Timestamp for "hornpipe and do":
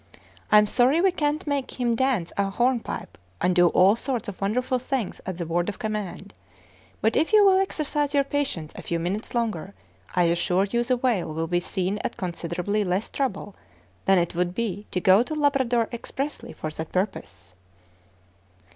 2.49-3.67